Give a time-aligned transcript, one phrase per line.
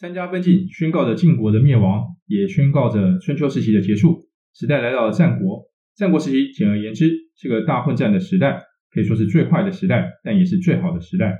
[0.00, 4.18] 三家分晋，宣告着晋国的灭亡，也宣告着春秋时期的结束。
[4.54, 5.64] 时代来到了战国。
[5.94, 11.36] 战国时期，简而言之，是个大混战的时代，可以说是最坏的时代，但也是最好的时代。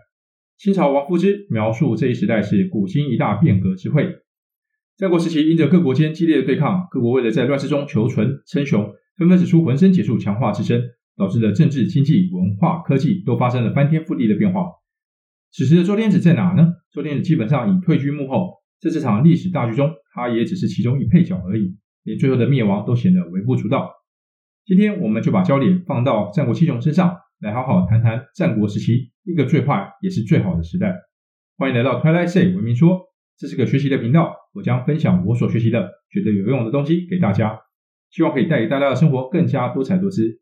[0.59, 4.07] 清朝王夫之描述这一时代是古今一大变革之会。
[4.99, 10.83] 战国时期，因着各国间激烈的对抗，各国为了在乱世中求存称雄，纷纷使出浑身解数强化自身，
[11.17, 14.67] 导致了政治、经济、文化、科技都发生了翻天覆地的变化。
[15.51, 16.75] 此时的周天子在哪呢？
[16.93, 23.93] 周天子基本上已退居幕后，在这场历史大剧中，他也只是其中一配角而已，连最后的灭亡都显得微不足道。
[24.65, 30.97] 今天我们就把焦点放到战国七雄身上，来好好谈谈战国时期一个最坏也是最好的时代。
[31.57, 33.01] 欢迎来到 Twilight Say 文明说，
[33.39, 37.57] 这是个学习的频道，我将分享我所学习的、觉得有用的东西给大家，
[38.11, 40.41] 希望可以带给大家的生活更加多彩多姿。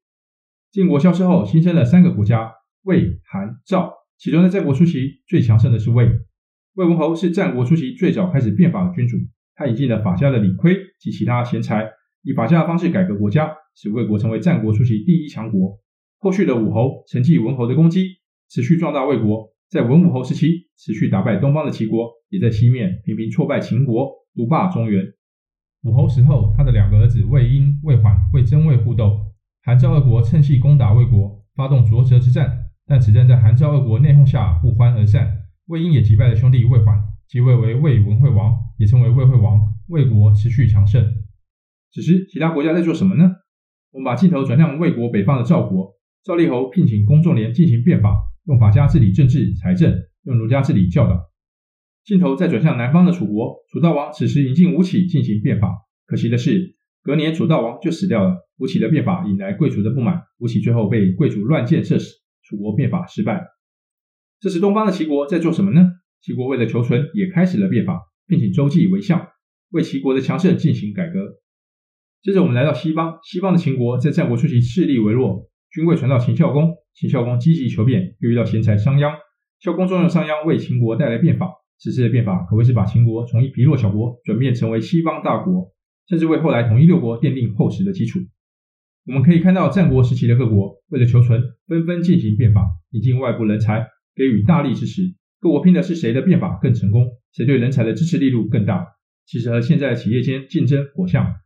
[0.71, 2.53] 晋国消失后，新生了三个国家：
[2.85, 3.93] 魏、韩、赵。
[4.17, 6.09] 其中在战国初期最强盛的是魏。
[6.79, 9.17] 魏文侯是战国初期最早开始变法的君主，
[9.57, 11.91] 他引进了法家的李悝及其他贤才，
[12.23, 13.51] 以法家的方式改革国家。
[13.75, 15.81] 使魏国成为战国初期第一强国。
[16.21, 18.19] 后续的武侯承继文侯的功绩，
[18.49, 19.49] 持续壮大魏国。
[19.69, 25.05] 在文武侯时期，持续打败东方的齐国，也在西面频频挫败秦国，独霸中原。
[25.83, 29.19] 武侯死后，他的两个儿子魏婴、魏缓为争位互斗，
[29.65, 32.67] 韩赵二国趁隙攻打魏国，发动浊泽之战。
[32.87, 35.38] 但此战在韩赵二国内讧下不欢而散。
[35.69, 36.97] 魏婴也击败了兄弟魏缓，
[37.29, 39.61] 即位为魏文惠王，也称为魏惠王。
[39.89, 41.05] 魏国持续强盛。
[41.93, 43.31] 此时其他国家在做什么呢？
[43.91, 45.93] 我们把镜头转向魏国北方的赵国，
[46.25, 51.21] 赵厉侯聘请公仲连进行变法，用法家治理政治财政，用儒家治理教导。
[52.03, 55.71] 镜头再转向南方的楚国，楚悼王此时引进吴起进行变法，
[56.07, 58.39] 可惜的是，隔年楚悼王就死掉了。
[58.57, 63.45] 吴起的变法引来贵族的不满，吴起最后被贵族乱箭射死，楚国变法失败。
[64.41, 65.95] 这时东方的齐国在做什么呢？
[66.21, 69.27] 齐国为了求存，也开始了变法，聘请周忌为相，
[69.71, 71.41] 为齐国的强盛进行改革。
[72.23, 79.13] 接着我们来到西方，西方的秦国在战国初期势力微弱，军位传到秦孝公，秦孝公积极求变，又遇到贤才商鞅，
[79.59, 85.73] 孝公重用商鞅为秦国带来变法，此次的变法可谓是把秦国从一疲弱小国转变成为西方大国，
[86.09, 88.21] 甚至为后来统一六国奠定厚实的基础。
[89.07, 93.87] 我们可以看到战国时期的各国为了求存，纷纷进行变法，引进外部人才，
[94.19, 98.85] 给予大力支持，各国拼的是谁的变法更成功，谁对人才的支持力度更大。
[99.25, 101.37] 其实和现在企业间竞争火象。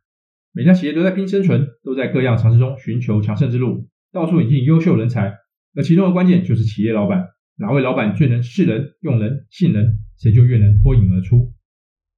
[0.53, 5.35] 每家企业都在拼生存，都在各样尝试中寻求强盛之路，到处引进优秀人才。
[5.75, 11.53] 而其中的关键就是企业老板，哪位老板最能识人、用人、信人，谁就越能脱颖而出。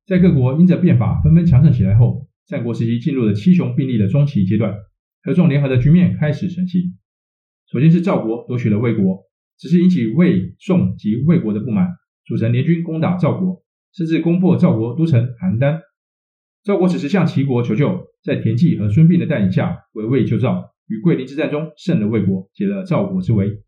[0.06, 4.74] 在各国因着变法纷纷强盛起来后，战国时期进入了七雄并立的中期阶段，
[5.24, 6.98] 合纵连横的局面开始成型。
[7.72, 9.24] 首先是赵国夺取了魏国，
[9.58, 11.88] 只是引起魏、宋及魏国的不满，
[12.26, 15.80] 组成联军攻打赵国，甚至攻破赵国都城邯郸。
[16.64, 18.08] 赵国此时向齐国求救。
[18.24, 23.62] 在田忌和孙膑的带领下，围魏救赵，于桂林之战中胜了魏国，解了赵国之围。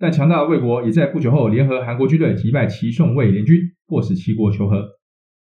[0.00, 4.84] 但强大的魏国也在不久后联合韩国军队击败齐宋魏联军，迫使齐国求和。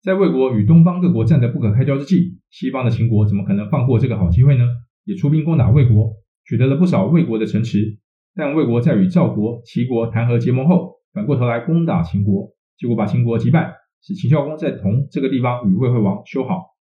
[0.03, 4.69] 在魏国与东方各国战得不可开交之际，西方的秦国怎么可能放过这个好机会呢？
[5.05, 6.13] 也出兵攻打魏国，
[6.45, 7.97] 取得了不少魏国的城池。
[8.37, 16.77] 但魏国在与赵国、齐国谈和结盟后，反过头来攻打秦国，结果把秦国击败，使秦孝公在同这个地方与魏惠王修好。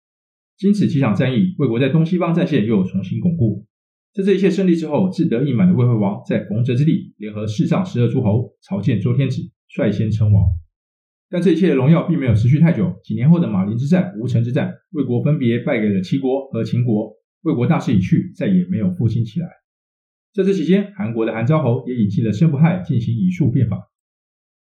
[0.57, 3.65] 经此几场战役，魏国在东西方战线又重新巩固。
[4.13, 10.45] 在这一切胜利之后，志得意满的魏惠王在逢泽之地联合世上十二诸侯朝见周天子，率先称王。
[11.29, 12.93] 但这一切的荣耀并没有持续太久。
[13.03, 17.13] 几年后的马陵之战、吴城之战，魏国分别败给了齐国和秦国。
[17.43, 19.60] 魏国大势已去，再也没有复兴起来。
[20.33, 23.89] 在这期间，韩国的韩昭侯也引进了申不害进行以术变法。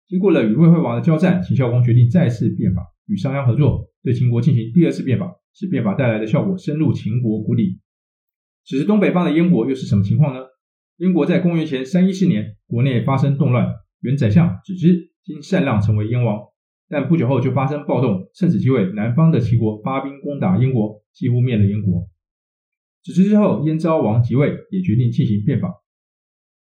[0.08, 5.36] 经过了与魏惠王的交战，秦孝公决定再次变法，与商鞅合作，对秦国进行第二次变法。
[5.52, 7.80] 使变法带来的效果深入秦国谷底。
[8.64, 10.42] 此时东北方的燕国又是什么情况呢？
[10.98, 13.68] 燕国在公元前三一四年，国内发生动乱，
[14.02, 16.40] 原宰相子之经禅让成为燕王，
[16.88, 22.08] 但不久后就发生暴动，趁此机会，南方的齐国发兵攻打燕国，几乎灭了燕国。
[23.04, 25.74] 子之之后，燕昭王即位，也决定进行变法。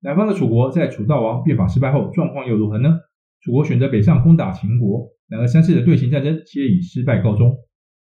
[0.01, 2.99] 南方的楚国在楚悼王变法失败后，状况又如何呢？
[3.41, 7.57] 楚国选择北上攻打秦国，然而三次的队形战争皆以失败告终。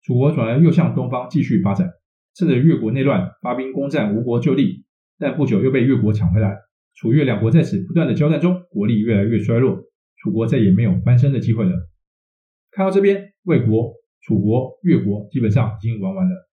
[0.04, 1.90] 楚国转而又向东方继续发展，
[2.36, 4.86] 趁着越国内乱发兵攻占吴国旧地，
[5.18, 6.58] 但不久又被越国抢回来。
[6.96, 9.78] 楚越两国在此不断的交战中，国力越来越衰弱，
[10.18, 11.72] 楚国再也没有翻身的机会了。
[12.72, 16.50] 看到这边，魏国、楚国、越国基本上已经玩完了。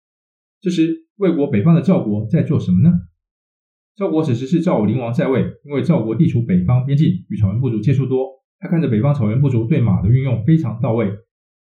[0.60, 2.92] 这时，魏国北方的赵国在做什么呢？
[3.96, 8.28] 赵国此时是赵武灵王在位，因为赵国地处北方边境，与草原部族接触多，
[8.58, 11.10] 他看着北方草原部族对马的运用非常到位。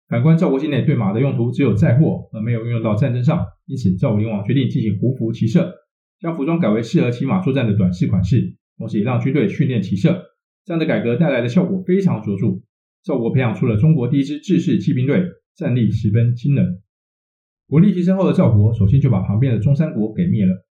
[0.08, 5.74] 反观赵国境内对马的用途只有载货，而没有运用到战争上，因此赵武灵王决定进行胡服骑射，
[6.20, 10.26] 将服装改为适合骑马作战的短式款式，同时也让军队训练骑射。
[10.64, 12.60] 这样的改革带来的效果非常卓著，
[13.02, 15.24] 赵国培养出了中国第一支制式骑兵队，
[15.56, 16.82] 战力十分惊人。
[17.70, 20.66] 国力提升后的赵国，首先就把旁边的中山国给灭了。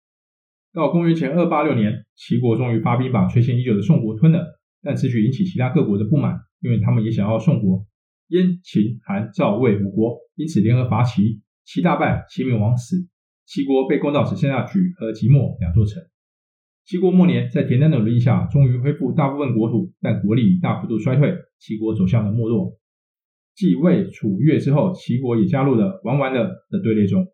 [0.71, 7.85] 到公元前二八六年，齐国终于发兵把垂涎已久的宋国吞了，但此举引起其他各国的不满，因为他们也想要宋国。
[8.29, 12.95] 燕、秦、韩、赵、魏五国因此联合伐齐，齐大败，齐闵王死，
[13.45, 16.01] 齐国被攻到只剩下莒和即墨两座城。
[16.85, 22.77] 齐国末年，在田单的努力下，终于恢复大部分国土，但国力大幅度衰退，齐国走向了没落。
[23.55, 27.25] 继魏、楚、越之后，齐国也加入了玩完了的队列中。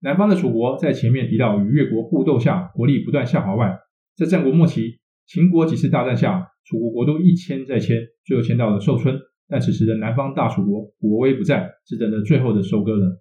[0.00, 3.76] 南方的楚国在前面提到与越国互斗下，国力不断下滑外，
[4.16, 9.18] 在战国末期，秦国几次大战下，楚国国都一迁再迁，最后迁到了寿春。
[9.48, 13.20] 但此时的南方大楚国国威不在，只等着最后的收割了。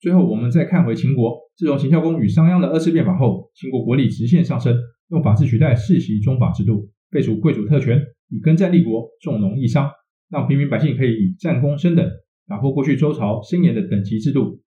[0.00, 4.76] 最后，我们再看回秦国，自从秦孝公与商鞅的二次变法后，秦国国力直线上升，
[5.08, 9.90] 用法治取代世袭宗法制度，废除贵族特权，以耕战立国，重农抑商，
[10.30, 12.08] 让平民百姓可以以战功升等，
[12.46, 14.60] 打破过去周朝森严的等级制度，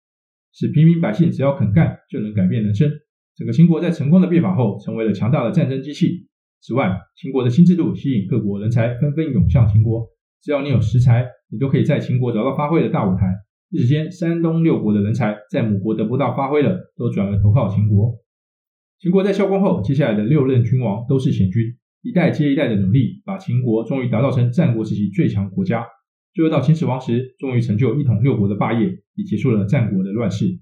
[0.52, 2.90] 使平民百姓只要肯干就能改变人生。
[3.36, 6.26] 整个秦国在成功的变法后，成为了强大的战争机器。
[6.60, 10.06] 此外，秦国的新制度吸引各国人才纷纷涌向秦国。
[10.42, 13.26] 只要你有实才，你都可以在秦国找到发挥的大舞台。
[13.70, 18.18] 一时间，山东六国的人才在母国得不到发挥了，都转而投靠秦国。
[18.98, 21.62] 秦国在孝公后，接下来的六任君王都是贤君，
[22.02, 25.84] 一代接一代的努力，把秦国终于打造成战国时期最强国家。
[26.32, 30.60] 最后到秦始皇时，终于成就一统六国的霸业，也结束了战国的乱世。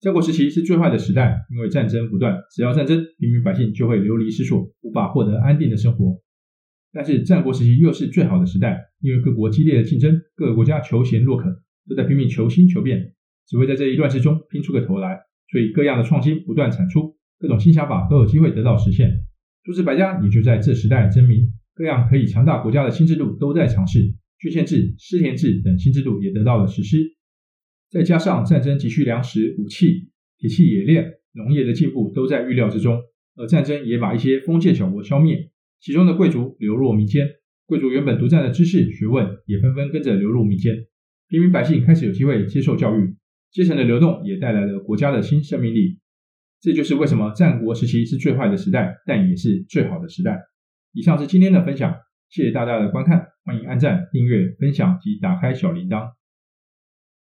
[0.00, 6.20] 战国时期是最坏的时代，因为战争不断，只要战争，平民百姓就会流离失所，无法获得安定的生活。
[6.92, 11.44] 但是战国时期又是最好的时代，因为各国激烈的竞争，各个国家求贤若渴，
[11.88, 13.12] 都在拼命求新求变，
[13.46, 15.18] 只为在这一乱世中拼出个头来。
[15.50, 19.25] 所以各样的创新不断产出，各种新想法都有机会得到实现。
[19.66, 26.98] 诸子百家也就在这时代争鸣，各样可以强大国家的新制度都在尝试，郡县制、私田制等新制度也得到了实施。
[27.90, 30.08] 再加上战争急需粮食、武器、
[30.38, 32.96] 铁器冶炼、农业的进步都在预料之中，
[33.34, 35.50] 而战争也把一些封建小国消灭。
[35.80, 37.26] 其中的贵族流落民间，
[37.66, 40.76] 贵族原本独占的知识学问也纷纷跟着流入民间，
[41.28, 43.16] 平民百姓开始有机会接受教育，
[43.50, 45.98] 阶层的流动也带来了国家的新生命力。
[46.60, 50.40] 这就是为什么战国时期是最坏的时代，但也是最好的时代。
[50.92, 51.94] 以上是今天的分享，
[52.28, 56.15] 谢谢大家的观看，欢迎按赞、订阅、分享及打开小铃铛。